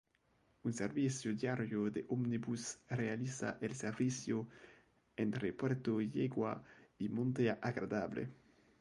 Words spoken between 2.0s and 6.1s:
ómnibus realiza el servicio entre Puerto